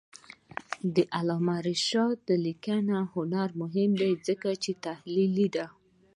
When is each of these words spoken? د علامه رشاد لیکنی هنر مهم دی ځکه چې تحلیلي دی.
د 0.95 0.97
علامه 1.17 1.57
رشاد 1.67 2.19
لیکنی 2.45 2.97
هنر 3.13 3.49
مهم 3.61 3.91
دی 4.01 4.11
ځکه 4.27 4.49
چې 4.63 4.71
تحلیلي 4.85 5.47
دی. 5.55 5.65